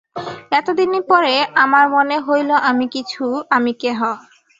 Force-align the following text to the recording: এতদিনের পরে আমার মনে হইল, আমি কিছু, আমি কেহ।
এতদিনের 0.51 1.03
পরে 1.03 1.33
আমার 1.55 1.85
মনে 1.89 2.17
হইল, 2.19 2.49
আমি 2.69 2.85
কিছু, 2.87 3.23
আমি 3.49 3.71
কেহ। 3.73 3.99